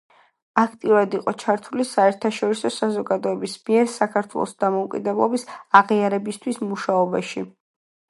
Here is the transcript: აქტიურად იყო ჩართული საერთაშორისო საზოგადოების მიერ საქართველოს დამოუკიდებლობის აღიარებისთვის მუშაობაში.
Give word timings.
აქტიურად 0.59 1.11
იყო 1.17 1.33
ჩართული 1.43 1.85
საერთაშორისო 1.89 2.73
საზოგადოების 2.79 3.55
მიერ 3.69 3.87
საქართველოს 3.99 4.59
დამოუკიდებლობის 4.67 5.49
აღიარებისთვის 5.83 6.63
მუშაობაში. 6.75 7.51